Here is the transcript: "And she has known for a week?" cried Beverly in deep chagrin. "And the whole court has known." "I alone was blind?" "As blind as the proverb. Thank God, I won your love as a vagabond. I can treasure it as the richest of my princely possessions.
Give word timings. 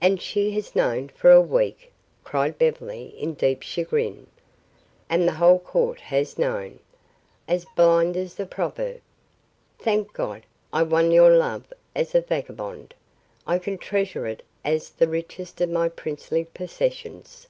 "And 0.00 0.22
she 0.22 0.52
has 0.52 0.74
known 0.74 1.08
for 1.08 1.30
a 1.30 1.38
week?" 1.38 1.92
cried 2.24 2.56
Beverly 2.56 3.08
in 3.18 3.34
deep 3.34 3.60
chagrin. 3.60 4.26
"And 5.06 5.28
the 5.28 5.32
whole 5.34 5.58
court 5.58 6.00
has 6.00 6.38
known." 6.38 6.78
"I 6.78 6.78
alone 6.78 6.78
was 6.78 7.44
blind?" 7.44 7.44
"As 7.48 7.64
blind 7.76 8.16
as 8.16 8.34
the 8.36 8.46
proverb. 8.46 9.00
Thank 9.78 10.14
God, 10.14 10.44
I 10.72 10.82
won 10.82 11.10
your 11.10 11.30
love 11.36 11.70
as 11.94 12.14
a 12.14 12.22
vagabond. 12.22 12.94
I 13.46 13.58
can 13.58 13.76
treasure 13.76 14.26
it 14.26 14.42
as 14.64 14.88
the 14.88 15.08
richest 15.08 15.60
of 15.60 15.68
my 15.68 15.90
princely 15.90 16.46
possessions. 16.46 17.46